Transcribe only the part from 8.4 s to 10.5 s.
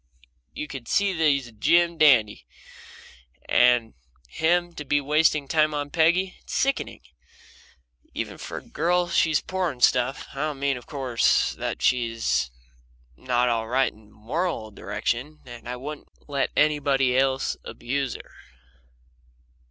a girl she's poor stuff. I